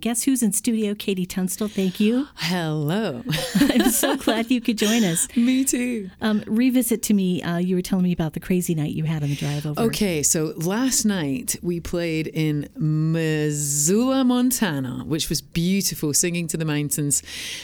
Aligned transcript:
Guess 0.00 0.22
who's 0.22 0.44
in 0.44 0.52
studio? 0.52 0.94
KT 0.94 1.28
Tunstall. 1.28 1.66
Thank 1.66 1.98
you. 1.98 2.28
Hello. 2.36 3.24
I'm 3.56 3.90
so 3.90 4.16
glad 4.24 4.48
you 4.48 4.60
could 4.60 4.78
join 4.78 5.02
us. 5.02 5.26
me 5.36 5.64
too. 5.64 6.08
Um, 6.20 6.44
revisit 6.46 7.02
to 7.02 7.14
me. 7.14 7.42
Uh, 7.42 7.56
you 7.56 7.74
were 7.74 7.82
telling 7.82 8.04
me 8.04 8.12
about 8.12 8.34
the 8.34 8.38
crazy 8.38 8.76
night 8.76 8.92
you 8.92 9.02
had 9.02 9.24
on 9.24 9.30
the 9.30 9.34
drive 9.34 9.66
over. 9.66 9.80
Okay, 9.80 10.22
so 10.22 10.52
last 10.56 11.04
night 11.04 11.56
we 11.62 11.80
played 11.80 12.28
in 12.28 12.68
Missoula, 12.76 14.22
Montana, 14.22 15.02
which 15.04 15.28
was 15.28 15.40
beautiful, 15.40 16.14
singing 16.14 16.46
to 16.46 16.56
the 16.56 16.64
mountains. 16.64 17.20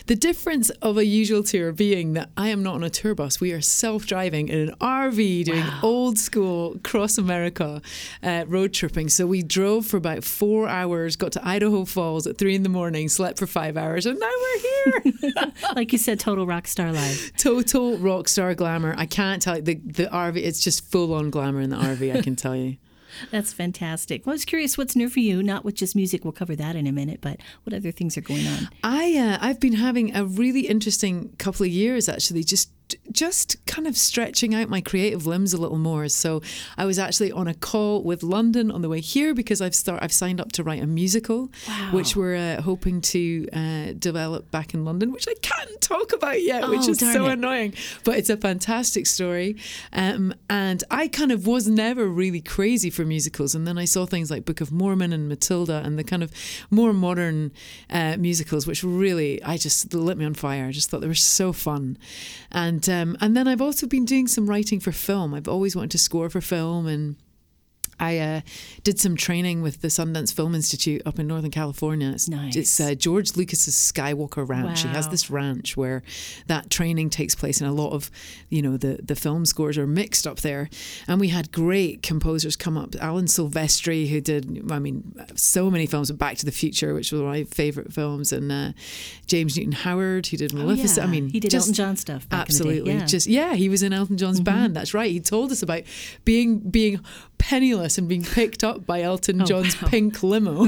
The 0.08 0.16
difference 0.16 0.70
of 0.82 0.98
a 0.98 1.06
usual 1.06 1.44
tour 1.44 1.70
being 1.70 2.14
that 2.14 2.30
I 2.36 2.48
am 2.48 2.64
not 2.64 2.74
on 2.74 2.82
a 2.82 2.90
tour 2.90 3.14
bus. 3.14 3.40
We 3.40 3.52
are 3.52 3.60
self 3.60 4.06
driving 4.06 4.48
in 4.48 4.70
an 4.70 4.74
RV 4.80 5.44
doing 5.44 5.60
Wow. 5.60 5.80
old 5.84 6.18
school 6.18 6.80
cross 6.82 7.16
America 7.16 7.80
uh, 8.24 8.44
road 8.48 8.72
tripping. 8.72 9.08
So 9.08 9.24
we 9.24 9.44
drove 9.44 9.86
for 9.86 9.98
about 9.98 10.24
four 10.24 10.66
hours, 10.66 11.14
got 11.14 11.30
to 11.30 11.46
Idaho 11.46 11.84
Falls 11.84 12.23
at 12.26 12.38
three 12.38 12.54
in 12.54 12.62
the 12.62 12.68
morning, 12.68 13.08
slept 13.08 13.38
for 13.38 13.46
five 13.46 13.76
hours, 13.76 14.06
and 14.06 14.18
now 14.18 14.30
we're 14.40 14.60
here. 14.60 15.32
like 15.76 15.92
you 15.92 15.98
said, 15.98 16.20
total 16.20 16.46
rock 16.46 16.66
star 16.66 16.92
live. 16.92 17.32
Total 17.36 17.96
rock 17.98 18.28
star 18.28 18.54
glamour. 18.54 18.94
I 18.96 19.06
can't 19.06 19.40
tell 19.42 19.56
you 19.56 19.62
the 19.62 19.74
the 19.74 20.06
RV. 20.06 20.36
It's 20.36 20.60
just 20.60 20.84
full 20.90 21.14
on 21.14 21.30
glamour 21.30 21.60
in 21.60 21.70
the 21.70 21.76
RV. 21.76 22.16
I 22.16 22.22
can 22.22 22.36
tell 22.36 22.56
you. 22.56 22.76
That's 23.30 23.52
fantastic. 23.52 24.26
Well, 24.26 24.32
I 24.32 24.34
was 24.34 24.44
curious 24.44 24.76
what's 24.76 24.96
new 24.96 25.08
for 25.08 25.20
you, 25.20 25.42
not 25.42 25.64
with 25.64 25.74
just 25.74 25.94
music. 25.96 26.24
We'll 26.24 26.32
cover 26.32 26.56
that 26.56 26.76
in 26.76 26.86
a 26.86 26.92
minute, 26.92 27.20
but 27.20 27.40
what 27.64 27.74
other 27.74 27.90
things 27.90 28.16
are 28.16 28.22
going 28.22 28.46
on? 28.46 28.68
I 28.82 29.16
uh, 29.16 29.38
I've 29.40 29.60
been 29.60 29.74
having 29.74 30.14
a 30.14 30.24
really 30.24 30.62
interesting 30.62 31.34
couple 31.38 31.64
of 31.64 31.70
years 31.70 32.08
actually. 32.08 32.44
Just 32.44 32.70
just 33.12 33.64
kind 33.66 33.86
of 33.86 33.96
stretching 33.96 34.54
out 34.54 34.68
my 34.68 34.80
creative 34.80 35.26
limbs 35.26 35.52
a 35.52 35.56
little 35.58 35.78
more. 35.78 36.08
So 36.08 36.40
I 36.76 36.84
was 36.84 36.98
actually 36.98 37.30
on 37.32 37.46
a 37.48 37.54
call 37.54 38.02
with 38.02 38.22
London 38.22 38.70
on 38.70 38.82
the 38.82 38.88
way 38.88 39.00
here 39.00 39.34
because 39.34 39.60
I've 39.60 39.74
start 39.74 40.02
I've 40.02 40.12
signed 40.12 40.40
up 40.40 40.52
to 40.52 40.62
write 40.62 40.82
a 40.82 40.86
musical, 40.86 41.50
Wow. 41.68 41.90
which 41.92 42.16
we're 42.16 42.36
uh, 42.36 42.62
hoping 42.62 43.00
to 43.02 43.48
uh, 43.52 43.92
develop 43.98 44.50
back 44.50 44.74
in 44.74 44.84
London, 44.84 45.12
which 45.12 45.26
I 45.28 45.34
can't 45.42 45.80
talk 45.80 46.12
about 46.12 46.42
yet, 46.42 46.68
which 46.68 46.80
Oh, 46.84 46.90
is 46.90 46.98
so 46.98 47.26
it. 47.26 47.32
annoying. 47.34 47.74
But 48.04 48.18
it's 48.18 48.30
a 48.30 48.36
fantastic 48.36 49.06
story, 49.06 49.56
um, 49.92 50.34
and 50.48 50.82
I 50.90 51.08
kind 51.08 51.30
of 51.32 51.46
was 51.46 51.68
never 51.68 52.06
really 52.06 52.40
crazy 52.40 52.90
for 52.90 53.04
musicals, 53.04 53.54
and 53.54 53.66
then 53.66 53.78
I 53.78 53.84
saw 53.84 54.06
things 54.06 54.30
like 54.30 54.44
Book 54.44 54.60
of 54.60 54.72
Mormon 54.72 55.12
and 55.12 55.28
Matilda 55.28 55.82
and 55.84 55.98
the 55.98 56.04
kind 56.04 56.22
of 56.22 56.32
more 56.70 56.92
modern 56.92 57.52
uh, 57.90 58.16
musicals, 58.18 58.66
which 58.66 58.82
really 58.82 59.42
I 59.42 59.56
just 59.56 59.92
lit 59.94 60.16
me 60.16 60.24
on 60.24 60.34
fire. 60.34 60.66
I 60.66 60.72
just 60.72 60.90
thought 60.90 61.00
they 61.00 61.06
were 61.06 61.14
so 61.14 61.52
fun, 61.52 61.98
and 62.50 62.88
um, 63.02 63.16
and 63.20 63.36
then 63.36 63.46
I've 63.48 63.60
also 63.62 63.86
been 63.86 64.04
doing 64.04 64.26
some 64.28 64.46
writing 64.46 64.80
for 64.80 64.92
film. 64.92 65.34
I've 65.34 65.48
always 65.48 65.74
wanted 65.76 65.90
to 65.92 65.98
score 65.98 66.30
for 66.30 66.40
film 66.40 66.86
and. 66.86 67.16
I 68.00 68.18
uh, 68.18 68.40
did 68.82 68.98
some 68.98 69.16
training 69.16 69.62
with 69.62 69.80
the 69.80 69.88
Sundance 69.88 70.32
Film 70.34 70.54
Institute 70.54 71.02
up 71.06 71.18
in 71.18 71.26
Northern 71.26 71.50
California. 71.50 72.10
It's, 72.10 72.28
Nice. 72.28 72.56
it's 72.56 72.80
uh, 72.80 72.94
George 72.94 73.36
Lucas's 73.36 73.74
Skywalker 73.74 74.48
Ranch. 74.48 74.82
He 74.82 74.88
has 74.88 75.08
this 75.08 75.30
ranch 75.30 75.76
where 75.76 76.02
that 76.46 76.70
training 76.70 77.10
takes 77.10 77.34
place, 77.34 77.60
and 77.60 77.68
a 77.68 77.72
lot 77.72 77.92
of, 77.92 78.10
you 78.48 78.62
know, 78.62 78.76
the 78.76 78.98
the 79.02 79.14
film 79.16 79.44
scores 79.46 79.76
are 79.78 79.86
mixed 79.86 80.26
up 80.26 80.40
there. 80.40 80.68
And 81.08 81.20
we 81.20 81.28
had 81.28 81.52
great 81.52 82.02
composers 82.02 82.56
come 82.56 82.76
up. 82.76 82.94
Alan 83.00 83.26
Silvestri, 83.26 84.08
who 84.08 84.20
did, 84.20 84.70
I 84.70 84.78
mean, 84.78 85.14
so 85.36 85.70
many 85.70 85.86
films. 85.86 86.10
Back 86.12 86.36
to 86.38 86.44
the 86.46 86.52
Future, 86.52 86.94
which 86.94 87.12
was 87.12 87.20
one 87.20 87.30
of 87.34 87.36
my 87.36 87.44
favorite 87.44 87.92
films, 87.92 88.32
and 88.32 88.50
uh, 88.52 88.72
James 89.26 89.56
Newton 89.56 89.72
Howard, 89.72 90.26
who 90.28 90.36
did 90.36 90.52
Maleficent. 90.52 90.98
Oh, 90.98 91.02
yeah. 91.02 91.06
I 91.08 91.10
mean, 91.10 91.28
he 91.28 91.40
did 91.40 91.50
just- 91.50 91.64
Elton 91.68 91.74
John 91.74 91.96
stuff. 91.96 92.28
Back 92.28 92.40
Absolutely. 92.42 92.78
In 92.78 92.84
the 92.84 92.90
day. 92.92 92.98
Yeah. 92.98 93.06
Just 93.06 93.26
yeah, 93.26 93.54
he 93.54 93.68
was 93.68 93.82
in 93.82 93.92
Elton 93.92 94.16
John's 94.16 94.40
band. 94.40 94.74
That's 94.76 94.94
right. 94.94 95.10
He 95.10 95.20
told 95.20 95.50
us 95.52 95.62
about 95.62 95.82
being 96.24 96.58
being 96.58 97.00
penniless 97.38 97.83
and 97.98 98.08
being 98.08 98.24
picked 98.24 98.64
up 98.64 98.86
by 98.86 99.02
Elton 99.02 99.40
Oh, 99.42 99.44
John's 99.44 99.80
wow. 99.80 99.88
pink 99.88 100.22
limo 100.22 100.66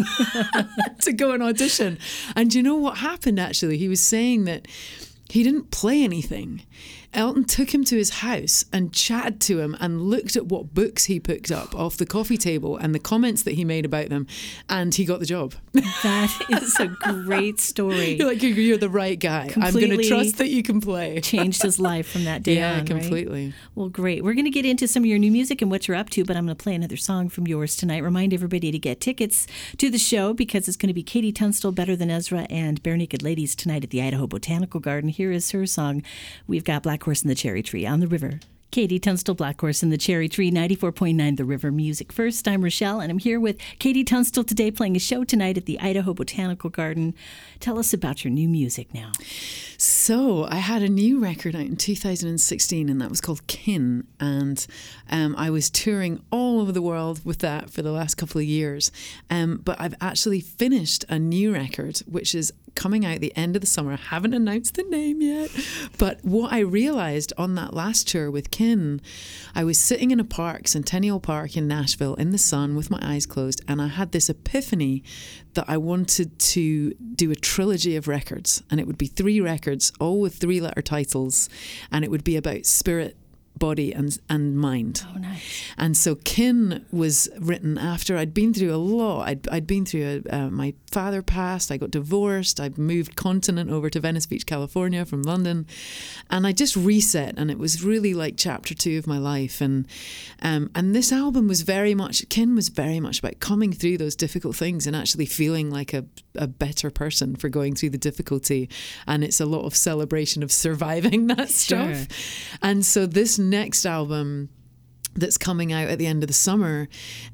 to 1.01 1.13
go 1.13 1.33
and 1.33 1.43
audition. 1.43 1.99
And 2.35 2.55
you 2.55 2.63
know 2.63 2.77
what 2.77 2.99
happened 2.99 3.41
actually? 3.41 3.79
He 3.79 3.89
was 3.89 4.01
saying 4.01 4.45
that 4.45 4.67
he 5.29 5.43
didn't 5.43 5.71
play 5.71 6.03
anything. 6.03 6.63
Elton 7.15 7.45
took 7.45 7.73
him 7.75 7.85
to 7.85 7.97
his 7.97 8.11
house 8.11 8.65
and 8.73 8.93
chatted 8.93 9.41
to 9.43 9.61
him 9.61 9.77
and 9.81 10.03
looked 10.03 10.37
at 10.37 10.47
what 10.47 10.75
books 10.75 11.05
he 11.05 11.19
picked 11.21 11.51
up 11.51 11.75
off 11.75 11.97
the 11.97 12.07
coffee 12.07 12.37
table 12.37 12.77
and 12.77 12.95
the 12.95 12.99
comments 12.99 13.43
that 13.45 13.53
he 13.55 13.65
made 13.65 13.85
about 13.85 14.09
them, 14.09 14.27
and 14.69 14.95
he 14.95 15.05
got 15.05 15.21
the 15.21 15.27
job. 15.27 15.55
that 15.73 16.47
is 16.63 16.79
a 16.81 16.89
great 16.89 17.61
story. 17.61 18.15
You're 18.15 18.29
like, 18.29 18.43
you're, 18.43 18.77
the 18.77 18.89
right 18.91 19.19
guy. 19.19 19.51
I'm 19.57 19.73
going 19.73 19.97
to 19.97 20.09
trust 20.09 20.39
that 20.39 20.49
you 20.49 20.63
can 20.63 20.81
play. 20.81 21.21
Changed 21.21 21.63
his 21.63 21.79
life 21.79 22.09
from 22.09 22.25
that 22.25 22.43
day 22.45 22.57
Yeah, 22.57 22.73
on. 22.73 22.79
right? 22.79 22.87
completely. 22.87 23.55
Well, 23.75 23.89
great. 23.89 24.23
We're 24.25 24.35
going 24.35 24.45
to 24.45 24.51
get 24.51 24.67
into 24.67 24.87
some 24.89 25.03
of 25.03 25.07
your 25.07 25.19
new 25.19 25.31
music 25.31 25.63
and 25.63 25.71
what 25.71 25.89
you're 25.89 25.97
up 25.97 26.11
to, 26.11 26.25
but 26.25 26.37
I'm 26.37 26.45
going 26.47 26.57
to 26.57 26.63
play 26.63 26.75
another 26.75 26.97
song 26.97 27.29
from 27.29 27.47
yours 27.47 27.77
tonight. 27.77 28.03
Remind 28.03 28.35
everybody 28.35 28.71
to 28.71 28.79
get 28.79 29.01
tickets 29.01 29.47
to 29.79 29.91
the 29.91 29.99
show 29.99 30.33
because 30.35 30.69
it's 30.69 30.77
going 30.77 30.95
to 30.95 31.01
be 31.01 31.03
KT 31.03 31.35
Tunstall, 31.37 31.73
Better 31.73 31.97
Than 31.97 32.11
Ezra, 32.11 32.47
and 32.51 32.83
Barenaked 32.83 33.23
Ladies 33.23 33.55
tonight 33.55 33.85
at 33.85 33.91
the 33.91 34.03
Idaho 34.03 34.27
Botanical 34.27 34.81
Garden. 34.81 35.09
Here 35.11 35.31
is 35.33 35.51
her 35.53 35.67
song. 35.67 36.03
We've 36.47 36.65
got 36.65 36.83
Black 36.83 36.96
Horse 37.05 37.23
and 37.23 37.31
the 37.31 37.35
Cherry 37.35 37.63
Tree 37.63 37.87
on 37.87 38.01
the 38.01 38.07
river. 38.07 38.41
KT 38.73 39.01
Tunstall, 39.01 39.35
Black 39.35 39.59
Horse 39.59 39.83
and 39.83 39.91
the 39.91 39.97
Cherry 39.97 40.29
Tree, 40.29 40.51
94.9 40.51 41.37
The 41.39 41.45
River 41.47 41.73
Music. 41.73 42.13
First, 42.13 42.47
I'm 42.47 42.63
Rochelle, 42.63 43.01
and 43.01 43.11
I'm 43.11 43.19
here 43.19 43.41
with 43.41 43.59
KT 43.79 44.07
Tunstall 44.07 44.45
today 44.45 44.71
playing 44.71 44.97
a 44.97 44.99
show 44.99 45.25
tonight 45.25 45.57
at 45.57 45.65
the 45.65 45.81
Idaho 45.81 46.13
Botanical 46.13 46.69
Garden. 46.69 47.15
Tell 47.59 47.79
us 47.79 47.95
about 47.95 48.23
your 48.23 48.33
new 48.33 48.49
music 48.49 48.93
now. 48.93 49.13
So 49.79 50.47
I 50.51 50.57
had 50.57 50.83
a 50.83 50.91
new 50.91 51.19
record 51.19 51.55
out 51.55 51.63
in 51.63 51.77
2016, 51.77 52.91
and 52.91 53.01
that 53.01 53.09
was 53.09 53.23
called 53.23 53.47
Kin. 53.47 54.07
And 54.21 54.67
um, 55.11 55.35
I 55.39 55.49
was 55.49 55.71
touring 55.71 56.23
all 56.31 56.61
over 56.61 56.73
the 56.73 56.83
world 56.83 57.25
with 57.25 57.39
that 57.39 57.71
for 57.71 57.81
the 57.81 57.93
last 57.93 58.17
couple 58.17 58.41
of 58.41 58.47
years. 58.47 58.93
Um, 59.31 59.63
but 59.65 59.81
I've 59.81 59.95
actually 60.03 60.41
finished 60.41 61.05
a 61.09 61.19
new 61.19 61.55
record, 61.55 62.01
which 62.01 62.35
is 62.35 62.53
coming 62.87 63.05
out 63.05 63.19
the 63.19 63.37
end 63.37 63.57
of 63.57 63.61
the 63.61 63.67
summer. 63.67 63.95
I 63.95 63.97
haven't 63.97 64.33
announced 64.33 64.77
the 64.77 64.85
name 64.85 65.21
yet. 65.21 65.51
But 65.99 66.25
what 66.25 66.53
I 66.53 66.61
realized 66.61 67.33
on 67.37 67.57
that 67.57 67.75
last 67.75 68.07
tour 68.07 68.31
with 68.31 68.53
Kin, 68.53 69.01
I 69.57 69.65
was 69.65 69.77
sitting 69.77 70.13
in 70.13 70.21
a 70.21 70.25
park, 70.25 70.69
Centennial 70.69 71.19
Park 71.19 71.57
in 71.57 71.67
Nashville, 71.67 72.15
in 72.15 72.31
the 72.31 72.39
sun 72.39 72.77
with 72.77 72.89
my 72.89 73.01
eyes 73.03 73.27
closed, 73.27 73.61
and 73.67 73.83
I 73.83 73.89
had 73.89 74.13
this 74.13 74.31
epiphany 74.31 75.03
that 75.55 75.65
I 75.67 75.79
wanted 75.79 76.39
to 76.39 76.95
do 76.95 77.33
a 77.33 77.35
trilogy 77.35 77.97
of 77.97 78.07
records, 78.07 78.63
and 78.71 78.79
it 78.79 78.87
would 78.87 78.99
be 78.99 79.09
three 79.09 79.41
records, 79.41 79.93
all 79.99 80.21
with 80.21 80.37
three 80.37 80.61
letter 80.61 80.81
titles, 80.81 81.49
and 81.91 82.05
it 82.05 82.11
would 82.13 82.23
be 82.23 82.37
about 82.37 82.67
spirit, 82.67 83.17
body, 83.59 83.93
and 83.93 84.19
and 84.29 84.57
mind. 84.57 85.05
Oh, 85.15 85.19
nice. 85.19 85.63
And 85.77 85.97
so 85.97 86.15
Kin 86.17 86.85
was 86.91 87.29
written 87.39 87.79
after 87.79 88.17
I'd 88.17 88.35
been 88.35 88.53
through 88.55 88.75
a 88.75 88.77
lot. 88.77 89.29
I'd, 89.29 89.49
I'd 89.49 89.67
been 89.67 89.85
through 89.85 90.23
a, 90.31 90.35
uh, 90.37 90.51
my 90.51 90.75
father 90.91 91.23
passed, 91.23 91.71
I 91.71 91.77
got 91.77 91.91
divorced, 91.91 92.61
I 92.61 92.71
moved 92.77 93.17
continent 93.17 93.71
over 93.71 93.91
to 93.91 94.01
Venice 94.01 94.27
Beach, 94.27 94.47
California 94.47 95.05
from 95.05 95.23
London, 95.23 95.67
and 96.31 96.47
I 96.47 96.53
just 96.53 96.77
reset. 96.77 97.35
And 97.39 97.51
it 97.51 97.59
was 97.59 97.83
really 97.85 98.15
like 98.15 98.35
chapter 98.37 98.75
two 98.75 98.99
of 98.99 99.07
my 99.07 99.19
life. 99.19 99.61
And 99.61 99.87
um, 100.43 100.71
and 100.75 100.95
this 100.95 101.13
album 101.13 101.49
was 101.49 101.63
very 101.63 101.95
much 101.95 102.29
Kin 102.29 102.55
was 102.55 102.69
very 102.69 103.01
much 103.01 103.19
about 103.19 103.41
coming 103.41 103.73
through 103.73 103.99
those 103.99 104.17
difficult 104.17 104.57
things 104.57 104.87
and 104.87 104.95
actually 104.97 105.27
feeling 105.27 105.71
like 105.71 105.93
a 105.95 106.05
a 106.35 106.47
better 106.47 106.91
person 106.91 107.35
for 107.37 107.49
going 107.49 107.75
through 107.75 107.91
the 107.91 107.99
difficulty. 107.99 108.69
And 109.07 109.25
it's 109.25 109.41
a 109.41 109.47
lot 109.47 109.65
of 109.65 109.75
celebration 109.75 110.43
of 110.43 110.53
surviving 110.67 111.27
that 111.29 111.51
Sure. 111.51 111.95
stuff. 111.95 112.59
And 112.63 112.85
so 112.85 113.07
this 113.07 113.39
next 113.51 113.87
album 113.87 114.49
that's 115.17 115.39
coming 115.39 115.73
out 115.73 115.89
at 115.89 115.99
the 115.99 116.07
end 116.07 116.23
of 116.23 116.29
the 116.29 116.35
summer 116.35 116.89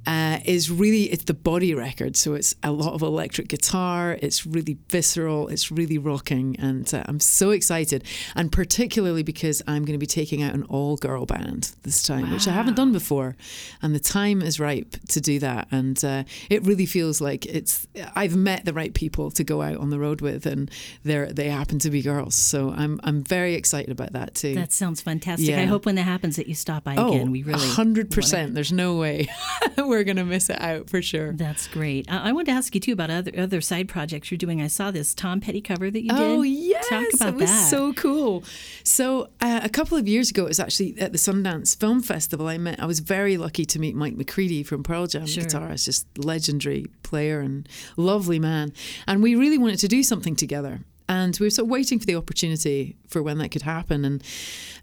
uh, 0.07 0.39
is 0.45 0.71
really 0.71 1.05
it's 1.05 1.25
the 1.25 1.35
body 1.35 1.75
record. 1.75 2.17
So 2.17 2.35
it's 2.35 2.55
a 2.63 2.73
lot 2.73 2.95
of 2.95 3.03
electric 3.03 3.49
guitar 3.49 4.19
it's 4.21 4.47
really 4.47 4.79
visceral 4.89 5.49
it's 5.49 5.71
really 5.71 5.99
rocking 5.99 6.57
and 6.59 6.93
uh, 6.95 7.03
i'm 7.07 7.21
so 7.21 7.51
excited. 7.51 8.05
And 8.35 8.51
particularly 8.51 9.23
because 9.23 9.63
i'm 9.67 9.85
going 9.85 9.99
to 9.99 9.99
be 9.99 10.07
taking 10.07 10.43
out 10.43 10.55
an 10.55 10.65
all-girl 10.65 11.27
band 11.27 11.73
this 11.83 12.03
time 12.03 12.31
which 12.31 12.49
i 12.49 12.53
haven't 12.53 12.75
done 12.75 12.93
before. 12.93 13.37
And 13.83 13.95
the 13.95 14.01
time 14.01 14.43
is 14.43 14.61
ripe 14.61 14.97
to 15.09 15.21
do 15.21 15.39
that. 15.41 15.69
And 15.71 16.03
uh, 16.05 16.25
it 16.51 16.65
really 16.65 16.87
feels 16.87 17.21
like 17.21 17.47
it's 17.47 17.87
i've 18.15 18.37
met 18.37 18.65
the 18.65 18.73
right 18.73 18.95
people 18.95 19.31
to 19.33 19.45
go 19.45 19.63
out 19.63 19.77
on 19.77 19.91
the 19.91 19.99
road 19.99 20.21
with 20.21 20.47
and 20.47 20.71
they're 21.05 21.33
they 21.33 21.49
happen 21.49 21.79
to 21.81 21.91
be 21.91 22.03
girls. 22.03 22.35
So 22.35 22.71
i'm 22.71 23.01
i'm 23.05 23.23
very 23.23 23.55
excited 23.55 23.91
about 23.91 24.13
that 24.13 24.35
too. 24.35 24.55
That 24.55 24.73
sounds 24.73 25.01
fantastic. 25.01 25.49
Yeah. 25.49 25.61
I 25.61 25.65
hope 25.65 25.87
when 25.87 25.95
that 25.97 26.03
happens 26.03 26.37
that 26.37 26.47
you 26.47 26.55
stop 26.55 26.85
by 26.85 26.95
again. 26.95 27.31
We 27.31 27.43
really 27.43 27.69
hundred 27.77 28.07
wanna- 28.07 28.15
percent. 28.15 28.55
There's 28.55 28.73
no 28.73 28.97
way 28.97 29.29
we're 29.79 30.05
gonna 30.05 30.25
miss 30.25 30.51
it 30.51 30.61
out 30.61 30.89
for 30.91 31.03
sure. 31.03 31.33
That's 31.33 31.67
great. 31.69 32.11
I, 32.11 32.29
I 32.29 32.33
wanted 32.33 32.47
to 32.47 32.53
ask 32.53 32.75
you 32.75 32.81
too 32.81 32.93
about 32.93 33.11
other 33.11 33.33
other 33.37 33.61
side 33.61 33.89
projects 33.89 34.31
you're 34.31 34.39
doing. 34.39 34.61
I 34.63 34.67
saw 34.69 34.91
this 34.91 35.15
Tom 35.15 35.41
Petty 35.41 35.61
cover 35.61 35.91
that 35.91 36.03
you 36.03 36.09
did. 36.11 36.19
Oh 36.19 36.43
yes, 36.43 36.89
talk 36.89 37.05
about 37.15 37.19
that. 37.19 37.29
it 37.29 37.35
was 37.37 37.51
that. 37.51 37.71
so 37.71 37.93
cool. 37.95 38.45
So 38.85 39.29
uh, 39.41 39.61
a 39.63 39.69
couple 39.69 39.97
of 39.99 40.07
years 40.09 40.31
ago, 40.31 40.45
it 40.45 40.49
was 40.49 40.61
actually 40.61 40.99
at 41.01 41.13
the 41.13 41.19
Sundance 41.19 41.77
Film 41.79 42.03
Festival. 42.03 42.49
I 42.49 42.59
met. 42.59 42.81
I 42.81 42.87
was 42.87 43.01
very 43.01 43.37
lucky 43.37 43.65
to 43.67 43.79
meet 43.79 43.95
Mike 43.95 44.17
McCready 44.17 44.63
from 44.63 44.83
Pearl 44.83 45.07
Jam, 45.07 45.27
Sure. 45.27 45.45
guitarist, 45.45 45.85
just 45.85 46.07
legendary 46.19 46.87
player 47.03 47.41
and 47.41 47.69
lovely 47.97 48.39
man. 48.39 48.73
And 49.07 49.23
we 49.23 49.35
really 49.35 49.59
wanted 49.59 49.79
to 49.81 49.89
do 49.89 50.03
something 50.03 50.37
together. 50.37 50.81
And 51.09 51.37
we 51.39 51.47
were 51.47 51.51
sort 51.51 51.67
of 51.67 51.71
waiting 51.71 51.99
for 51.99 52.07
the 52.07 52.15
opportunity 52.17 52.97
for 53.09 53.23
when 53.23 53.39
that 53.39 53.51
could 53.51 53.63
happen. 53.63 54.05
And 54.05 54.23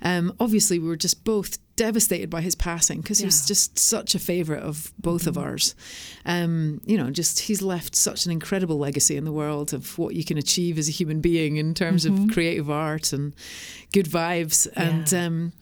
um, 0.01 0.33
obviously, 0.39 0.77
we 0.77 0.88
were 0.88 0.97
just 0.97 1.24
both 1.24 1.57
devastated 1.80 2.30
by 2.30 2.42
his 2.42 2.56
passing 2.56 3.00
because 3.00 3.20
he 3.20 3.26
was 3.26 3.48
just 3.48 3.80
such 3.80 4.14
a 4.14 4.20
favorite 4.20 4.62
of 4.62 4.92
both 5.00 5.28
of 5.28 5.38
ours. 5.38 5.76
Um, 6.26 6.81
you 6.86 6.98
know, 6.98 7.10
just 7.10 7.40
he's 7.40 7.62
left 7.62 7.96
such 7.96 8.26
an 8.26 8.34
incredible 8.34 8.78
legacy 8.78 9.16
in 9.16 9.24
the 9.24 9.31
world 9.31 9.74
of 9.74 9.98
what 9.98 10.14
you 10.14 10.26
can 10.26 10.38
achieve 10.38 10.78
as 10.78 10.90
a 10.90 10.92
human 10.92 11.22
being 11.22 11.56
in 11.56 11.74
terms 11.74 12.04
of 12.06 12.34
creative 12.34 12.70
art 12.70 13.14
and 13.14 13.34
good 13.94 14.08
vibes. 14.08 14.68
And 14.76 15.14
um, 15.14 15.54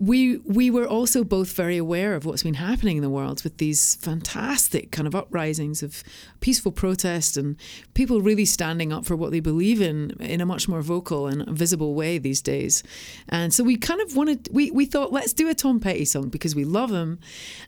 we 0.00 0.38
we 0.38 0.70
were 0.70 0.86
also 0.86 1.22
both 1.22 1.52
very 1.52 1.76
aware 1.76 2.14
of 2.14 2.24
what's 2.24 2.42
been 2.42 2.54
happening 2.54 2.96
in 2.96 3.02
the 3.02 3.10
world 3.10 3.44
with 3.44 3.58
these 3.58 3.96
fantastic 3.96 4.90
kind 4.90 5.06
of 5.06 5.14
uprisings 5.14 5.82
of 5.82 6.02
peaceful 6.40 6.72
protest 6.72 7.36
and 7.36 7.56
people 7.92 8.22
really 8.22 8.46
standing 8.46 8.94
up 8.94 9.04
for 9.04 9.14
what 9.14 9.30
they 9.30 9.40
believe 9.40 9.82
in 9.82 10.12
in 10.18 10.40
a 10.40 10.46
much 10.46 10.68
more 10.68 10.80
vocal 10.80 11.26
and 11.26 11.46
visible 11.50 11.94
way 11.94 12.16
these 12.16 12.40
days. 12.40 12.82
And 13.28 13.52
so 13.52 13.62
we 13.62 13.76
kind 13.76 14.00
of 14.00 14.16
wanted 14.16 14.48
we, 14.50 14.70
we 14.70 14.86
thought 14.86 15.12
let's 15.12 15.34
do 15.34 15.50
a 15.50 15.54
Tom 15.54 15.80
Petty 15.80 16.06
song 16.06 16.30
because 16.30 16.54
we 16.54 16.64
love 16.64 16.90
him 16.90 17.18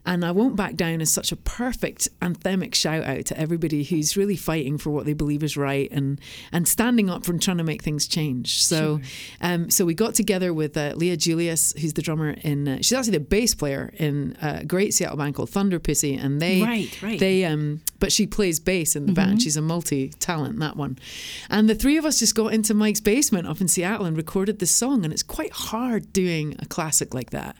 and 0.03 0.25
I 0.25 0.31
won't 0.31 0.55
back 0.55 0.73
down 0.73 1.01
is 1.01 1.11
such 1.11 1.31
a 1.31 1.35
perfect 1.35 2.09
anthemic 2.19 2.73
shout 2.73 3.03
out 3.03 3.25
to 3.27 3.39
everybody 3.39 3.83
who's 3.83 4.17
really 4.17 4.37
fighting 4.37 4.79
for 4.79 4.89
what 4.89 5.05
they 5.05 5.13
believe 5.13 5.43
is 5.43 5.55
right 5.55 5.91
and 5.91 6.19
and 6.51 6.67
standing 6.67 7.11
up 7.11 7.25
for 7.25 7.37
trying 7.37 7.59
to 7.59 7.63
make 7.63 7.83
things 7.83 8.07
change. 8.07 8.65
So 8.65 9.01
um, 9.39 9.69
so 9.69 9.85
we 9.85 9.93
got 9.93 10.15
together 10.15 10.51
with 10.51 10.75
uh, 10.75 10.93
Leah 10.95 11.17
Julius, 11.17 11.75
who's 11.79 11.93
the 11.93 12.01
drummer 12.01 12.22
in. 12.29 12.67
Uh, 12.67 12.77
she's 12.77 12.93
actually 12.93 13.17
the 13.17 13.19
bass 13.19 13.55
player 13.55 13.93
in 13.97 14.35
a 14.41 14.63
great 14.65 14.93
Seattle 14.93 15.17
band 15.17 15.35
called 15.35 15.49
Thunderpussy, 15.51 16.17
and 16.23 16.41
they 16.41 16.61
Right, 16.61 17.01
right. 17.01 17.19
they 17.19 17.45
um, 17.45 17.81
but 18.03 18.11
she 18.11 18.27
plays 18.27 18.59
bass 18.59 18.97
in 18.97 19.05
the 19.05 19.13
band. 19.13 19.29
Mm-hmm. 19.29 19.37
She's 19.39 19.55
a 19.55 19.61
multi 19.61 20.09
talent 20.19 20.59
that 20.59 20.75
one, 20.75 20.99
and 21.49 21.69
the 21.69 21.73
three 21.73 21.95
of 21.95 22.03
us 22.03 22.19
just 22.19 22.35
got 22.35 22.53
into 22.53 22.73
Mike's 22.73 22.99
basement 22.99 23.47
up 23.47 23.61
in 23.61 23.69
Seattle 23.69 24.05
and 24.05 24.17
recorded 24.17 24.59
this 24.59 24.71
song, 24.71 25.05
and 25.05 25.13
it's 25.13 25.23
quite 25.23 25.53
hard 25.53 26.11
doing 26.11 26.53
a 26.59 26.65
classic 26.65 27.13
like 27.13 27.29
that 27.29 27.55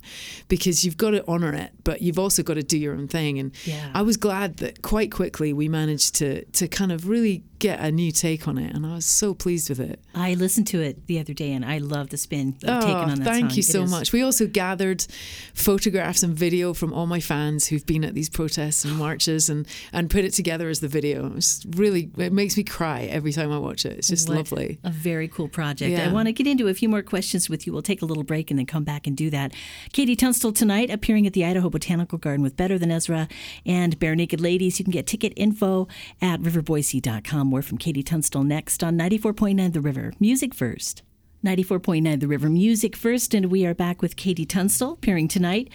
because 0.49 0.83
you've 0.83 0.97
got 0.97 1.11
to 1.11 1.23
honor 1.29 1.53
it, 1.53 1.71
but 1.85 2.01
you've 2.01 2.19
also 2.19 2.43
got 2.43 2.55
to 2.55 2.63
do 2.63 2.77
your 2.77 2.93
own 2.93 3.07
thing. 3.07 3.39
And 3.39 3.53
Yeah. 3.63 3.89
I 3.93 4.01
was 4.01 4.17
glad 4.17 4.57
that 4.57 4.81
quite 4.81 5.13
quickly 5.13 5.53
we 5.53 5.69
managed 5.69 6.15
to 6.15 6.43
to 6.43 6.67
kind 6.67 6.91
of 6.91 7.07
really 7.07 7.45
get 7.59 7.79
a 7.79 7.89
new 7.89 8.11
take 8.11 8.45
on 8.45 8.57
it, 8.57 8.75
and 8.75 8.85
I 8.85 8.95
was 8.95 9.05
so 9.05 9.33
pleased 9.33 9.69
with 9.69 9.79
it. 9.79 10.01
I 10.13 10.33
listened 10.33 10.67
to 10.67 10.81
it 10.81 11.07
the 11.07 11.19
other 11.21 11.33
day 11.33 11.53
and 11.53 11.63
I 11.63 11.77
love 11.77 12.09
the 12.09 12.17
spin 12.17 12.47
you've 12.59 12.81
taken 12.81 12.89
oh, 12.89 13.13
on 13.13 13.19
that 13.19 13.21
Oh, 13.21 13.31
thank 13.31 13.51
song. 13.51 13.55
you 13.55 13.63
so 13.63 13.85
much. 13.85 14.11
We 14.11 14.21
also 14.21 14.45
gathered 14.47 15.05
photographs 15.53 16.23
and 16.23 16.35
video 16.35 16.73
from 16.73 16.91
all 16.93 17.05
my 17.07 17.21
fans 17.21 17.67
who've 17.67 17.85
been 17.85 18.03
at 18.03 18.13
these 18.13 18.29
protests 18.29 18.83
and 18.83 18.97
marches 18.97 19.49
and, 19.49 19.65
and 19.93 20.09
put 20.09 20.25
it 20.25 20.32
together 20.33 20.69
as 20.69 20.79
the 20.79 20.87
video. 20.87 21.33
It's 21.35 21.65
really, 21.71 22.11
it 22.17 22.33
makes 22.33 22.57
me 22.57 22.63
cry 22.63 23.01
every 23.03 23.31
time 23.31 23.51
I 23.51 23.57
watch 23.57 23.85
it. 23.85 23.99
It's 23.99 24.09
just 24.09 24.27
What 24.27 24.37
lovely. 24.37 24.79
A 24.83 24.89
very 24.89 25.27
cool 25.27 25.47
project. 25.47 25.91
Yeah. 25.91 26.07
I 26.07 26.11
want 26.11 26.27
to 26.27 26.33
get 26.33 26.47
into 26.47 26.67
a 26.67 26.73
few 26.73 26.89
more 26.89 27.01
questions 27.01 27.49
with 27.49 27.65
you. 27.65 27.73
We'll 27.73 27.81
take 27.81 28.01
a 28.01 28.05
little 28.05 28.23
break 28.23 28.49
and 28.51 28.59
then 28.59 28.65
come 28.65 28.83
back 28.83 29.07
and 29.07 29.15
do 29.15 29.29
that. 29.29 29.53
KT 29.93 30.17
Tunstall 30.17 30.51
tonight 30.53 30.89
appearing 30.89 31.27
at 31.27 31.33
the 31.33 31.45
Idaho 31.45 31.69
Botanical 31.69 32.17
Garden 32.17 32.43
with 32.43 32.57
Better 32.57 32.77
Than 32.77 32.91
Ezra 32.91 33.27
and 33.65 33.99
Barenaked 33.99 34.41
Ladies. 34.41 34.79
You 34.79 34.85
can 34.85 34.91
get 34.91 35.07
ticket 35.07 35.33
info 35.35 35.87
at 36.21 36.41
riverboise.com. 36.41 37.47
More 37.47 37.61
from 37.61 37.77
KT 37.77 38.05
Tunstall 38.05 38.43
next 38.43 38.83
on 38.83 38.97
94.9 38.97 39.73
The 39.73 39.81
River. 39.81 40.13
Music 40.19 40.53
first. 40.53 41.03
94.9 41.43 42.21
The 42.21 42.27
River 42.27 42.49
Music 42.49 42.95
first, 42.95 43.33
and 43.33 43.47
we 43.47 43.65
are 43.65 43.73
back 43.73 44.01
with 44.01 44.15
KT 44.15 44.47
Tunstall 44.47 44.93
appearing 44.93 45.27
tonight. 45.27 45.69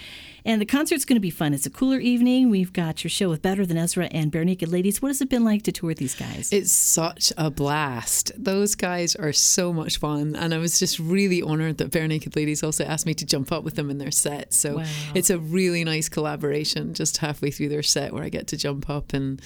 And 0.45 0.63
the 0.63 0.67
concert's 0.67 1.05
going 1.05 1.17
to 1.17 1.21
be 1.21 1.29
fun. 1.29 1.53
It's 1.53 1.67
a 1.67 1.71
cooler 1.71 1.99
evening. 1.99 2.49
We've 2.49 2.73
got 2.73 3.05
your 3.05 3.11
show 3.11 3.29
with 3.29 3.43
Better 3.43 3.67
Than 3.67 3.77
Ezra 3.77 4.07
and 4.07 4.33
Barenaked 4.33 4.73
Ladies. 4.73 5.03
What 5.03 5.09
has 5.09 5.21
it 5.21 5.29
been 5.29 5.45
like 5.45 5.63
to 5.65 5.73
tour 5.73 5.89
with 5.89 5.99
these 5.99 6.15
guys? 6.15 6.51
It's 6.55 6.73
such 6.73 7.35
a 7.37 7.51
blast. 7.51 8.33
Those 8.35 8.75
guys 8.75 9.15
are 9.15 9.33
so 9.35 9.75
much 9.75 9.99
fun. 9.99 10.35
And 10.37 10.55
I 10.55 10.59
was 10.59 10.79
just 10.79 10.99
really 10.99 11.43
honored 11.43 11.77
that 11.79 11.91
Barenaked 11.91 12.35
Ladies 12.35 12.63
also 12.63 12.85
asked 12.85 13.05
me 13.05 13.13
to 13.15 13.27
jump 13.27 13.53
up 13.53 13.63
with 13.63 13.75
them 13.75 13.91
in 13.91 13.99
their 13.99 14.11
set. 14.11 14.55
So 14.55 14.79
Wow. 14.79 14.85
it's 15.15 15.29
a 15.29 15.39
really 15.39 15.85
nice 15.85 16.09
collaboration 16.09 16.95
just 16.95 17.19
halfway 17.19 17.51
through 17.51 17.69
their 17.69 17.83
set 17.83 18.15
where 18.15 18.23
I 18.25 18.31
get 18.31 18.47
to 18.47 18.57
jump 18.57 18.89
up 18.89 19.13
and 19.13 19.43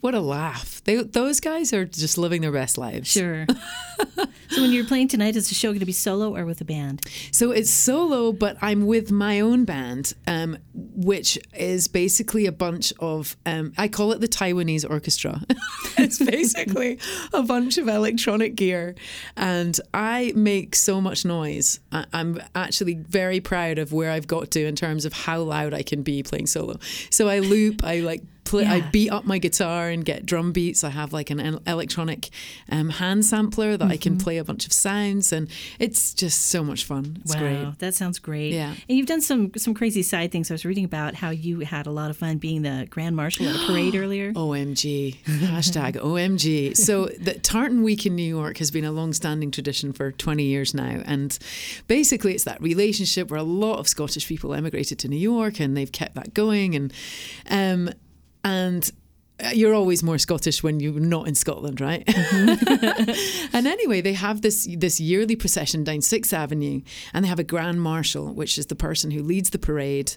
what 0.00 0.14
a 0.14 0.20
laugh. 0.20 0.82
They, 0.84 1.02
those 1.02 1.40
guys 1.40 1.72
are 1.72 1.84
just 1.84 2.16
living 2.16 2.40
their 2.40 2.52
best 2.52 2.78
lives. 2.78 3.10
Sure. 3.10 3.46
so 4.48 4.62
when 4.62 4.72
you're 4.72 4.86
playing 4.86 5.08
tonight, 5.08 5.36
is 5.36 5.48
the 5.48 5.54
show 5.54 5.68
going 5.68 5.80
to 5.80 5.86
be 5.86 5.92
solo 5.92 6.34
or 6.34 6.46
with 6.46 6.60
a 6.62 6.64
band? 6.64 7.02
So 7.32 7.50
it's 7.50 7.70
solo, 7.70 8.32
but 8.32 8.56
I'm 8.62 8.86
with 8.86 9.10
my 9.10 9.40
own 9.40 9.64
band, 9.66 10.14
um, 10.26 10.56
which 10.74 11.38
is 11.54 11.86
basically 11.86 12.46
a 12.46 12.52
bunch 12.52 12.94
of, 12.98 13.36
um, 13.44 13.72
I 13.76 13.88
call 13.88 14.12
it 14.12 14.20
the 14.22 14.28
Taiwanese 14.28 14.88
orchestra. 14.88 15.42
it's 15.98 16.18
basically 16.24 16.98
a 17.34 17.42
bunch 17.42 17.76
of 17.76 17.86
electronic 17.86 18.54
gear. 18.54 18.94
And 19.36 19.78
I 19.92 20.32
make 20.34 20.76
so 20.76 21.00
much 21.02 21.26
noise. 21.26 21.80
I- 21.92 22.06
I'm 22.14 22.40
actually 22.54 22.94
very 22.94 23.40
proud 23.40 23.78
of 23.78 23.92
where 23.92 24.10
I've 24.10 24.26
got 24.26 24.50
to 24.52 24.64
in 24.64 24.76
terms 24.76 25.04
of 25.04 25.12
how 25.12 25.42
loud 25.42 25.74
I 25.74 25.82
can 25.82 26.02
be 26.02 26.22
playing 26.22 26.46
solo. 26.46 26.78
So 27.10 27.28
I 27.28 27.40
loop, 27.40 27.84
I 27.84 28.00
like, 28.00 28.22
Play, 28.50 28.66
I 28.66 28.80
beat 28.80 29.10
up 29.10 29.24
my 29.24 29.38
guitar 29.38 29.90
and 29.90 30.04
get 30.04 30.26
drum 30.26 30.50
beats. 30.50 30.82
I 30.82 30.90
have 30.90 31.12
like 31.12 31.30
an 31.30 31.60
electronic 31.68 32.30
um, 32.68 32.88
hand 32.88 33.24
sampler 33.24 33.76
that 33.76 33.88
I 33.88 33.96
can 33.96 34.18
play 34.18 34.38
a 34.38 34.44
bunch 34.44 34.66
of 34.66 34.72
sounds, 34.72 35.32
and 35.32 35.48
it's 35.78 36.12
just 36.12 36.48
so 36.48 36.64
much 36.64 36.84
fun. 36.84 37.18
It's 37.22 37.32
wow, 37.32 37.40
great. 37.40 37.78
that 37.78 37.94
sounds 37.94 38.18
great. 38.18 38.52
Yeah. 38.52 38.74
And 38.88 38.98
you've 38.98 39.06
done 39.06 39.20
some 39.20 39.52
some 39.56 39.72
crazy 39.72 40.02
side 40.02 40.32
things. 40.32 40.50
I 40.50 40.54
was 40.54 40.64
reading 40.64 40.84
about 40.84 41.14
how 41.14 41.30
you 41.30 41.60
had 41.60 41.86
a 41.86 41.92
lot 41.92 42.10
of 42.10 42.16
fun 42.16 42.38
being 42.38 42.62
the 42.62 42.88
grand 42.90 43.14
marshal 43.14 43.46
at 43.46 43.54
a 43.54 43.66
parade 43.68 43.94
earlier. 43.94 44.32
OMG. 44.32 45.22
Hashtag 45.22 45.92
OMG. 46.02 46.76
So 46.76 47.06
the 47.06 47.34
Tartan 47.34 47.84
Week 47.84 48.04
in 48.04 48.16
New 48.16 48.22
York 48.22 48.58
has 48.58 48.72
been 48.72 48.84
a 48.84 48.90
long-standing 48.90 49.52
tradition 49.52 49.92
for 49.92 50.10
20 50.10 50.42
years 50.42 50.74
now. 50.74 51.02
And 51.06 51.38
basically 51.86 52.34
it's 52.34 52.44
that 52.44 52.60
relationship 52.60 53.30
where 53.30 53.38
a 53.38 53.44
lot 53.44 53.78
of 53.78 53.86
Scottish 53.86 54.26
people 54.26 54.54
emigrated 54.54 54.98
to 54.98 55.08
New 55.08 55.16
York 55.16 55.60
and 55.60 55.76
they've 55.76 55.92
kept 55.92 56.16
that 56.16 56.34
going. 56.34 56.74
And 56.74 56.92
um, 57.48 57.94
and 58.44 58.90
uh, 59.42 59.50
you're 59.50 59.74
always 59.74 60.02
more 60.02 60.18
Scottish 60.18 60.62
when 60.62 60.80
you're 60.80 61.00
not 61.00 61.26
in 61.26 61.34
Scotland, 61.34 61.80
right? 61.80 62.02
and 63.52 63.66
anyway, 63.66 64.00
they 64.00 64.12
have 64.12 64.42
this 64.42 64.68
this 64.76 65.00
yearly 65.00 65.36
procession 65.36 65.84
down 65.84 66.00
Sixth 66.00 66.32
Avenue, 66.32 66.82
and 67.14 67.24
they 67.24 67.28
have 67.28 67.38
a 67.38 67.44
grand 67.44 67.80
marshal, 67.82 68.32
which 68.34 68.58
is 68.58 68.66
the 68.66 68.74
person 68.74 69.10
who 69.10 69.22
leads 69.22 69.50
the 69.50 69.58
parade, 69.58 70.14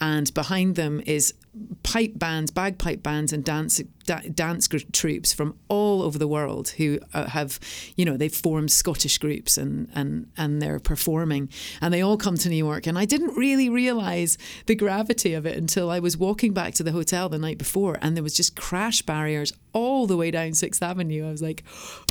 and 0.00 0.32
behind 0.34 0.76
them 0.76 1.00
is 1.06 1.34
pipe 1.82 2.12
bands, 2.14 2.50
bagpipe 2.50 3.02
bands, 3.02 3.32
and 3.32 3.44
dance 3.44 3.80
da- 4.04 4.28
dance 4.34 4.68
gr- 4.68 4.78
troops 4.92 5.32
from 5.32 5.56
all 5.68 6.02
over 6.02 6.18
the 6.18 6.28
world 6.28 6.70
who 6.70 6.98
uh, 7.14 7.26
have, 7.26 7.58
you 7.96 8.04
know, 8.04 8.16
they've 8.16 8.34
formed 8.34 8.70
Scottish 8.70 9.18
groups 9.18 9.56
and 9.58 9.88
and 9.94 10.28
and 10.36 10.60
they're 10.60 10.80
performing, 10.80 11.48
and 11.80 11.92
they 11.92 12.02
all 12.02 12.16
come 12.16 12.36
to 12.38 12.48
New 12.48 12.56
York. 12.56 12.86
And 12.86 12.98
I 12.98 13.04
didn't 13.04 13.36
really 13.36 13.68
realize 13.68 14.38
the 14.66 14.74
gravity 14.74 15.34
of 15.34 15.46
it 15.46 15.56
until 15.56 15.90
I 15.90 15.98
was 15.98 16.16
walking 16.16 16.52
back 16.52 16.74
to 16.74 16.82
the 16.82 16.92
hotel 16.92 17.28
the 17.28 17.38
night 17.38 17.58
before, 17.58 17.98
and 18.00 18.16
there 18.16 18.24
was 18.24 18.34
just 18.34 18.56
crash 18.56 19.02
barriers 19.02 19.52
all 19.76 20.06
the 20.06 20.16
way 20.16 20.30
down 20.30 20.54
Sixth 20.54 20.82
Avenue. 20.82 21.28
I 21.28 21.30
was 21.30 21.42
like, 21.42 21.62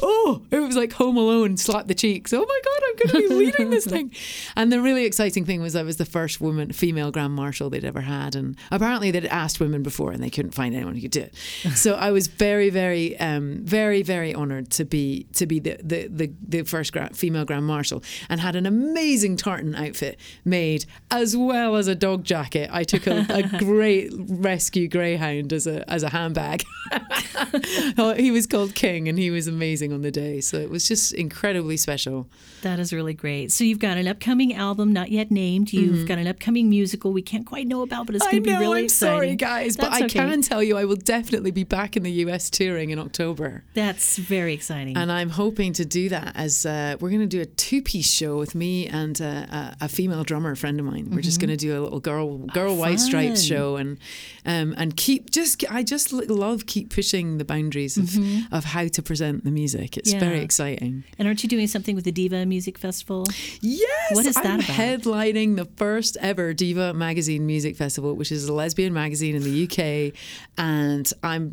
oh, 0.04 0.44
it 0.52 0.60
was 0.60 0.76
like 0.76 0.94
Home 0.94 1.18
Alone, 1.18 1.58
slap 1.58 1.88
the 1.88 1.96
cheeks. 1.96 2.32
Oh 2.32 2.46
my 2.48 2.62
God, 2.64 2.82
I'm 2.88 2.96
going 2.96 3.24
to 3.24 3.30
be 3.30 3.36
leading 3.36 3.70
this 3.72 3.86
thing. 3.86 4.12
And 4.56 4.72
the 4.72 4.82
really 4.82 5.06
exciting 5.06 5.46
thing 5.46 5.62
was 5.62 5.76
I 5.76 5.84
was 5.84 5.98
the 5.98 6.06
first 6.06 6.40
woman, 6.40 6.72
female 6.72 7.12
Grand 7.12 7.34
Marshal 7.34 7.70
they'd 7.70 7.84
ever 7.84 8.02
had. 8.02 8.36
And 8.36 8.56
apparently 8.72 9.10
they'd 9.12 9.26
asked 9.26 9.60
women 9.60 9.82
before 9.82 10.12
and 10.12 10.22
they 10.22 10.30
couldn't 10.30 10.52
find 10.52 10.76
anyone 10.76 10.96
who 10.96 11.02
could 11.02 11.12
do 11.12 11.22
it. 11.22 11.36
So 11.76 11.96
I 11.96 12.12
was 12.12 12.28
very, 12.28 12.70
very, 12.70 13.18
um, 13.20 13.62
very, 13.64 14.04
very 14.04 14.36
honoured 14.36 14.70
to 14.72 14.86
be 14.86 15.28
to 15.34 15.46
be 15.46 15.60
the 15.60 15.78
the, 15.84 16.08
the, 16.08 16.34
the 16.48 16.64
first 16.64 16.94
grand, 16.94 17.18
female 17.18 17.46
Grand 17.46 17.66
Marshal 17.66 18.04
and 18.30 18.40
had 18.40 18.56
an 18.56 18.66
amazing 18.66 19.38
tartan 19.38 19.76
outfit 19.76 20.20
made 20.44 20.86
as 21.12 21.36
well 21.36 21.76
as 21.76 21.88
a 21.88 21.96
dog 21.96 22.24
jacket. 22.24 22.70
I 22.72 22.84
took 22.84 23.08
a, 23.08 23.26
a 23.30 23.44
great 23.60 24.12
rescue 24.14 24.88
greyhound 24.88 25.52
as 25.54 25.68
a 25.68 25.90
as 25.90 26.04
a 26.04 26.10
handbag. 26.10 26.64
Oh, 27.98 28.14
he 28.14 28.32
was 28.32 28.46
called 28.48 28.76
King 28.76 29.08
and 29.08 29.18
he 29.18 29.30
was 29.32 29.48
amazing 29.48 29.94
on 29.94 30.02
the 30.02 30.12
day. 30.12 30.42
So 30.42 30.58
it 30.58 30.70
was 30.70 30.88
just 30.88 31.14
incredibly 31.14 31.78
special. 31.78 32.28
That 32.62 32.80
is 32.80 32.92
really 32.92 33.14
great. 33.14 33.52
So 33.52 33.64
you've 33.64 33.80
got 33.80 33.98
an 33.98 34.08
upcoming 34.08 34.54
album, 34.54 34.92
not 34.92 35.12
yet 35.12 35.32
named. 35.32 35.72
You've 35.72 36.08
got 36.08 36.18
an 36.18 36.28
upcoming 36.28 36.70
musical 36.70 37.14
we 37.14 37.22
can't 37.22 37.46
quite 37.46 37.68
know 37.68 37.82
about, 37.84 38.08
but 38.08 38.16
it's 38.16 38.26
Mm-hmm. 38.26 38.32
Going 38.32 38.44
to 38.44 38.50
be 38.50 38.58
really 38.58 38.80
I'm 38.80 38.86
exciting. 38.86 39.16
sorry, 39.16 39.36
guys, 39.36 39.78
but 39.78 39.92
I 39.94 40.06
okay. 40.06 40.10
can 40.10 40.42
tell 40.42 40.64
you 40.64 40.78
I 40.78 40.86
will 40.86 40.96
definitely 40.96 41.52
be 41.52 41.64
back 41.64 41.96
in 41.96 42.04
the 42.04 42.12
US 42.26 42.50
touring 42.50 42.90
in 42.90 42.98
October. 43.00 43.64
That's 43.76 44.18
very 44.18 44.54
exciting. 44.54 44.98
And 44.98 45.12
I'm 45.12 45.30
hoping 45.30 45.74
to 45.74 45.86
do 45.86 46.10
that 46.10 46.32
as 46.36 46.66
uh, 46.66 46.98
we're 47.00 47.10
going 47.10 47.22
to 47.22 47.28
do 47.28 47.42
a 47.42 47.46
two 47.46 47.82
piece 47.84 48.10
show 48.10 48.38
with 48.38 48.56
me 48.56 48.88
and 48.88 49.22
uh, 49.22 49.74
a, 49.80 49.88
female 49.88 50.24
drummer 50.24 50.52
a 50.52 50.58
friend 50.58 50.80
of 50.80 50.86
mine. 50.86 51.10
We're 51.12 51.22
just 51.22 51.40
going 51.40 51.50
to 51.52 51.56
do 51.58 51.80
a 51.80 51.82
little 51.82 52.00
girl 52.00 52.40
girl 52.40 52.76
white 52.76 53.00
stripes 53.00 53.26
Mm-hmm. 53.46 53.54
Oh, 53.54 53.58
show 53.58 53.76
and 53.78 53.98
um, 54.46 54.74
and 54.78 54.96
keep 54.98 55.30
just 55.32 55.64
I 55.72 55.84
just 55.84 56.12
love 56.14 56.66
keep 56.66 56.90
pushing 56.94 57.38
the 57.38 57.45
boundaries 57.46 57.98
of, 57.98 58.10
of 58.52 58.66
how 58.66 58.88
to 58.88 59.02
present 59.02 59.44
the 59.44 59.52
music. 59.52 59.98
It's 59.98 60.12
very 60.14 60.36
Mm-hmm. 60.36 60.44
Exciting. 60.46 61.04
and 61.18 61.28
aren't 61.28 61.42
you 61.44 61.50
doing 61.50 61.68
something 61.68 61.96
with 61.96 62.04
the 62.06 62.12
Diva 62.12 62.46
Music 62.46 62.78
Festival? 62.78 63.26
Yes, 63.62 64.16
What 64.16 64.26
is 64.26 64.36
that 64.36 64.46
I'm 64.46 64.60
about? 64.60 64.66
headlining 64.70 65.56
the 65.56 65.66
first 65.78 66.18
ever 66.22 66.54
Diva 66.54 66.94
Magazine 66.94 67.46
Music 67.46 67.76
Festival, 67.78 68.16
which 68.16 68.32
is 68.32 68.48
a 68.48 68.54
lesbian 68.54 68.94
magazine 68.94 69.36
in 69.36 69.44
the 69.44 69.64
UK, 69.64 70.14
and 70.58 71.12
I'm 71.24 71.52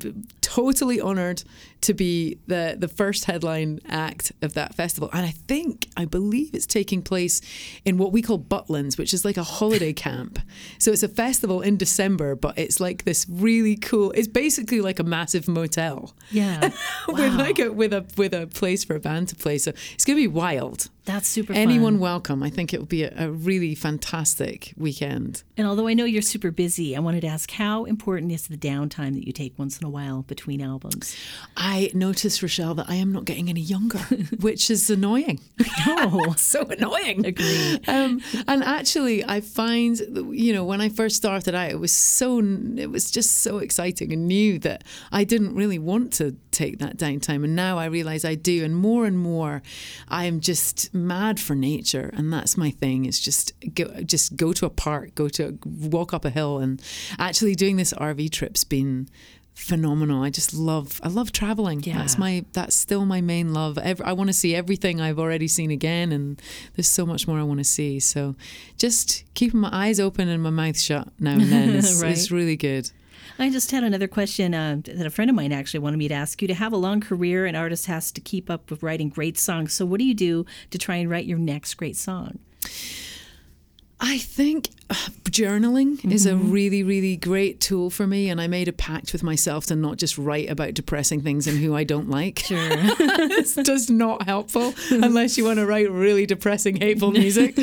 totally 0.56 1.00
honoured 1.00 1.42
to 1.80 1.94
be 1.94 2.38
the 2.47 2.76
the 2.78 2.88
first 2.88 3.25
headline 3.25 3.80
act 3.88 4.32
of 4.42 4.54
that 4.54 4.75
festival. 4.75 5.09
And 5.12 5.25
I 5.26 5.30
think 5.49 5.88
I 5.97 6.04
believe 6.04 6.50
it's 6.54 6.66
taking 6.66 7.02
place 7.02 7.40
in 7.85 7.99
what 7.99 8.12
we 8.12 8.23
call 8.23 8.38
Butlins, 8.38 8.97
which 8.99 9.12
is 9.14 9.25
like 9.25 9.37
a 9.37 9.42
holiday 9.59 9.92
camp. 9.92 10.38
So 10.78 10.92
it's 10.92 11.02
a 11.02 11.09
festival 11.09 11.61
in 11.62 11.76
December, 11.76 12.35
but 12.37 12.56
it's 12.59 12.78
like 12.80 13.04
this 13.04 13.26
really 13.28 13.76
cool. 13.76 14.12
It's 14.12 14.28
basically 14.28 14.80
like 14.80 14.99
a 15.00 15.04
massive 15.04 15.49
motel. 15.49 16.14
Yeah, 16.30 16.61
with 17.09 17.18
Wow. 17.32 17.38
like 17.47 17.59
a 17.59 17.68
with 17.73 17.92
a 17.92 18.04
with 18.16 18.32
a 18.35 18.47
place 18.47 18.85
for 18.85 18.94
a 18.97 19.00
band 19.00 19.28
to 19.28 19.37
play. 19.37 19.59
So 19.59 19.73
it's 19.94 20.04
gonna 20.04 20.16
be 20.28 20.28
wild. 20.28 20.88
that's 21.04 21.28
super. 21.28 21.52
Anyone 21.52 21.94
fun. 21.94 22.00
welcome. 22.00 22.42
I 22.49 22.50
think 22.50 22.73
it 22.75 22.78
will 22.78 22.94
be 23.00 23.02
a, 23.04 23.12
a 23.26 23.30
really 23.30 23.75
fantastic 23.75 24.73
weekend. 24.76 25.42
And 25.56 25.66
although 25.66 25.88
I 25.88 25.94
know 25.94 26.04
you're 26.04 26.23
super 26.35 26.50
busy, 26.52 26.97
I 26.97 27.00
wanted 27.00 27.23
to 27.23 27.28
ask 27.37 27.50
how 27.50 27.85
important 27.87 28.30
is 28.32 28.47
the 28.47 28.56
downtime 28.71 29.14
that 29.14 29.26
you 29.26 29.32
take 29.32 29.59
once 29.59 29.78
in 29.80 29.85
a 29.87 29.90
while 29.90 30.23
between 30.23 30.41
albums? 30.61 31.16
I 31.56 31.90
noticed, 31.94 32.42
Rochelle, 32.42 32.75
that 32.75 32.88
I 32.88 32.96
am 32.96 33.12
not 33.12 33.25
getting 33.25 33.49
any 33.49 33.61
younger, 33.61 33.99
which 34.40 34.70
is 34.70 34.90
annoying. 34.90 35.40
Oh, 35.87 36.34
so 36.37 36.62
annoying. 36.62 37.25
Agreed. 37.26 37.88
Um, 37.88 38.20
and 38.46 38.62
actually, 38.62 39.25
I 39.25 39.40
find, 39.40 39.99
you 40.30 40.52
know, 40.52 40.64
when 40.64 40.80
I 40.80 40.88
first 40.88 41.16
started 41.16 41.54
out, 41.54 41.70
it 41.70 41.80
was 41.80 41.92
so, 41.92 42.38
it 42.38 42.90
was 42.90 43.11
just 43.11 43.38
so 43.38 43.58
exciting 43.58 44.12
and 44.12 44.26
new 44.26 44.58
that 44.61 44.84
I 45.11 45.25
didn't 45.25 45.54
really 45.54 45.78
want 45.78 46.12
to 46.14 46.37
take 46.50 46.78
that 46.78 46.96
downtime. 46.96 47.44
And 47.44 47.56
now 47.56 47.78
I 47.78 47.87
realize 47.87 48.25
I 48.25 48.34
do. 48.34 48.64
And 48.64 48.76
more 48.76 49.06
and 49.06 49.18
more, 49.18 49.62
I 50.08 50.26
am 50.26 50.40
just 50.40 50.92
mad 50.94 51.40
for 51.40 51.54
nature. 51.54 52.11
And 52.14 52.32
that's 52.32 52.56
my 52.56 52.70
thing 52.70 53.04
is 53.04 53.18
just 53.18 53.52
go, 53.75 54.02
just 54.02 54.37
go 54.37 54.52
to 54.52 54.66
a 54.66 54.70
park, 54.70 55.14
go 55.14 55.28
to 55.30 55.58
walk 55.64 56.14
up 56.14 56.25
a 56.25 56.30
hill. 56.30 56.58
And 56.58 56.80
actually 57.18 57.54
doing 57.54 57.76
this 57.76 57.92
RV 57.94 58.30
trip's 58.30 58.64
been 58.64 59.08
phenomenal. 59.54 60.23
I 60.23 60.30
just 60.30 60.54
love 60.54 61.00
I 61.04 61.09
love 61.09 61.32
traveling. 61.32 61.82
Yeah. 61.82 61.99
That's 61.99 62.18
my 62.18 62.44
that's 62.52 62.75
still 62.75 63.04
my 63.04 63.21
main 63.21 63.52
love. 63.52 63.78
Ev 63.78 64.00
I 64.04 64.12
want 64.12 64.28
to 64.28 64.32
see 64.35 64.54
everything 64.54 65.00
I've 65.00 65.18
already 65.18 65.49
seen 65.49 65.71
again 65.71 66.12
and 66.12 66.40
there's 66.75 66.88
so 66.88 67.04
much 67.06 67.28
more 67.28 67.38
I 67.38 67.42
want 67.42 67.59
to 67.61 67.64
see. 67.64 68.00
So 68.00 68.35
just 68.78 69.25
keeping 69.35 69.61
my 69.61 69.71
eyes 69.73 70.00
open 70.00 70.28
and 70.28 70.42
my 70.42 70.50
mouth 70.50 70.78
shut 70.78 71.09
now 71.21 71.32
and 71.32 71.42
then 71.52 71.68
is, 71.76 72.02
Right. 72.02 72.12
is 72.12 72.32
really 72.32 72.56
good. 72.56 72.90
I 73.38 73.50
just 73.50 73.71
had 73.71 73.82
another 73.82 74.09
question 74.09 74.52
uh, 74.54 74.80
that 74.85 75.06
a 75.06 75.11
friend 75.11 75.30
of 75.30 75.35
mine 75.35 75.52
actually 75.52 75.80
wanted 75.80 75.97
me 75.97 76.06
to 76.09 76.14
ask 76.14 76.42
you. 76.42 76.49
To 76.49 76.54
have 76.54 76.73
a 76.73 76.76
long 76.76 77.00
career, 77.00 77.47
an 77.47 77.56
artist 77.56 77.87
has 77.87 78.12
to 78.12 78.21
keep 78.21 78.50
up 78.50 78.71
with 78.71 78.82
writing 78.82 79.09
great 79.09 79.38
songs. 79.38 79.73
So, 79.73 79.87
what 79.87 79.99
do 79.99 80.04
you 80.04 80.14
do 80.14 80.44
to 80.71 80.76
try 80.78 80.97
and 80.97 81.09
write 81.09 81.25
your 81.25 81.38
next 81.38 81.75
great 81.75 81.97
song? 81.97 82.38
I 84.04 84.18
think 84.18 84.71
uh, 84.90 84.94
journaling 85.30 86.04
is 86.12 86.26
Mm-hmm. 86.26 86.40
a 86.40 86.50
really, 86.50 86.82
really 86.82 87.16
great 87.16 87.61
tool 87.61 87.88
for 87.88 88.04
me. 88.06 88.28
And 88.30 88.40
I 88.40 88.49
made 88.49 88.66
a 88.66 88.73
pact 88.73 89.12
with 89.12 89.23
myself 89.23 89.66
to 89.66 89.76
not 89.76 89.97
just 89.97 90.18
write 90.18 90.50
about 90.50 90.75
depressing 90.75 91.21
things 91.21 91.47
and 91.47 91.59
who 91.59 91.75
I 91.76 91.85
don't 91.85 92.11
like. 92.11 92.40
Sure. 92.40 92.59
it's 92.68 93.54
just 93.54 93.90
not 93.90 94.23
helpful 94.23 94.75
unless 94.90 95.38
you 95.38 95.44
want 95.44 95.59
to 95.61 95.66
write 95.66 95.90
really 95.90 96.26
depressing, 96.26 96.76
hateful 96.76 97.12
music, 97.23 97.56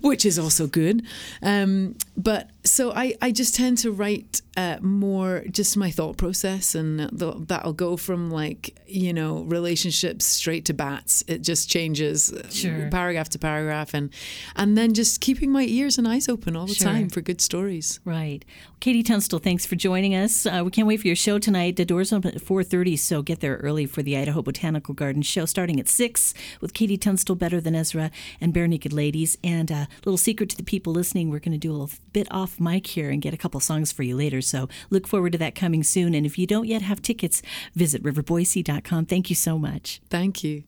which 0.00 0.24
is 0.24 0.38
also 0.38 0.66
good. 0.66 1.04
Um, 1.42 1.94
but 2.16 2.48
so 2.64 2.92
I, 2.92 3.14
I 3.20 3.32
just 3.32 3.54
tend 3.54 3.78
to 3.78 3.90
write 3.90 4.40
uh, 4.56 4.76
more 4.80 5.42
just 5.50 5.76
my 5.76 5.90
thought 5.90 6.16
process, 6.16 6.74
and 6.74 6.98
th- 7.18 7.34
that'll 7.48 7.72
go 7.72 7.96
from 7.96 8.30
like, 8.30 8.78
you 8.86 9.12
know, 9.12 9.42
relationships 9.44 10.24
straight 10.26 10.64
to 10.66 10.74
bats. 10.74 11.24
It 11.26 11.42
just 11.42 11.68
changes 11.70 12.32
uh, 12.32 12.48
Sure. 12.50 12.88
paragraph 12.90 13.30
to 13.30 13.38
paragraph, 13.38 13.94
and, 13.94 14.10
and 14.56 14.76
then 14.76 14.92
just 14.94 15.20
keeping 15.20 15.50
my 15.50 15.62
ears 15.64 15.98
and 15.98 16.06
eyes 16.06 16.28
open 16.28 16.54
all 16.54 16.66
the 16.66 16.74
Sure. 16.74 16.86
time 16.88 17.08
for 17.08 17.20
good 17.20 17.40
stories. 17.40 17.98
Right. 18.04 18.44
KT 18.80 19.06
Tunstall, 19.06 19.38
thanks 19.38 19.64
for 19.64 19.76
joining 19.76 20.14
us. 20.14 20.44
Uh, 20.44 20.62
we 20.64 20.70
can't 20.70 20.86
wait 20.88 21.00
for 21.00 21.06
your 21.06 21.16
show 21.16 21.38
tonight. 21.38 21.76
The 21.76 21.84
doors 21.84 22.12
open 22.12 22.34
at 22.34 22.42
4.30, 22.42 22.98
so 22.98 23.22
get 23.22 23.40
there 23.40 23.56
early 23.58 23.86
for 23.86 24.02
the 24.02 24.16
Idaho 24.16 24.42
Botanical 24.42 24.92
Garden 24.92 25.22
show 25.22 25.46
starting 25.46 25.78
at 25.80 25.88
6 25.88 26.34
with 26.60 26.74
KT 26.74 27.00
Tunstall, 27.00 27.36
Better 27.36 27.60
Than 27.60 27.74
Ezra, 27.74 28.10
and 28.40 28.52
Barenaked 28.52 28.92
Ladies. 28.92 29.38
And 29.42 29.70
a 29.70 29.88
little 30.04 30.18
secret 30.18 30.50
to 30.50 30.56
the 30.56 30.64
people 30.64 30.92
listening, 30.92 31.30
we're 31.30 31.38
going 31.38 31.52
to 31.52 31.58
do 31.58 31.70
a 31.70 31.74
little 31.78 31.90
bit 32.12 32.26
off 32.52 32.60
mic 32.60 32.86
here 32.86 33.10
and 33.10 33.22
get 33.22 33.34
a 33.34 33.36
couple 33.36 33.60
songs 33.60 33.92
for 33.92 34.02
you 34.02 34.16
later. 34.16 34.40
So 34.40 34.68
look 34.90 35.06
forward 35.06 35.32
to 35.32 35.38
that 35.38 35.54
coming 35.54 35.82
soon. 35.82 36.14
And 36.14 36.26
if 36.26 36.38
you 36.38 36.46
don't 36.46 36.66
yet 36.66 36.82
have 36.82 37.02
tickets, 37.02 37.42
visit 37.74 38.02
riverboise.com. 38.02 39.06
Thank 39.06 39.30
you 39.30 39.36
so 39.36 39.58
much. 39.58 40.00
Thank 40.10 40.44
you. 40.44 40.64